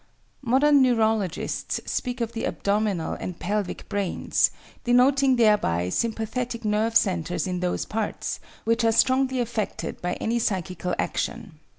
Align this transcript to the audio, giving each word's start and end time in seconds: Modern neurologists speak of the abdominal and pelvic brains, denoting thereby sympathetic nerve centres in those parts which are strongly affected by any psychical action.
Modern 0.41 0.81
neurologists 0.81 1.79
speak 1.85 2.21
of 2.21 2.31
the 2.31 2.47
abdominal 2.47 3.13
and 3.13 3.37
pelvic 3.37 3.87
brains, 3.87 4.49
denoting 4.83 5.35
thereby 5.35 5.89
sympathetic 5.89 6.65
nerve 6.65 6.95
centres 6.95 7.45
in 7.45 7.59
those 7.59 7.85
parts 7.85 8.39
which 8.63 8.83
are 8.83 8.91
strongly 8.93 9.39
affected 9.39 10.01
by 10.01 10.13
any 10.13 10.39
psychical 10.39 10.95
action. 10.97 11.59